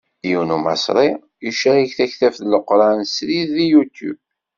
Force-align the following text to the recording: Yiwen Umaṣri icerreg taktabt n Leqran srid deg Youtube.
Yiwen 0.27 0.55
Umaṣri 0.57 1.07
icerreg 1.49 1.89
taktabt 1.97 2.39
n 2.41 2.49
Leqran 2.53 2.99
srid 3.15 3.49
deg 3.55 3.67
Youtube. 3.73 4.21